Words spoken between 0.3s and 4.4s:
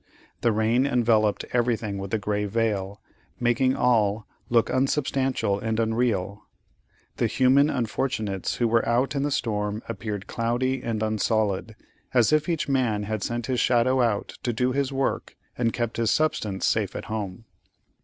The rain enveloped everything with a grey veil, making all